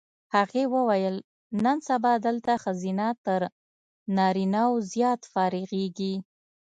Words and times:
هغې 0.35 0.63
وویل 0.75 1.15
نن 1.63 1.77
سبا 1.89 2.13
دلته 2.25 2.51
ښځینه 2.63 3.07
تر 3.25 3.41
نارینه 4.17 4.61
و 4.73 4.75
زیات 4.91 5.21
فارغېږي. 5.33 6.15